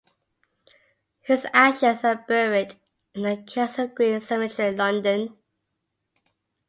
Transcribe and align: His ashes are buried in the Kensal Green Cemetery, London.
His 1.19 1.45
ashes 1.53 2.03
are 2.03 2.25
buried 2.27 2.73
in 3.13 3.21
the 3.21 3.37
Kensal 3.45 3.89
Green 3.93 4.19
Cemetery, 4.19 4.75
London. 4.75 5.37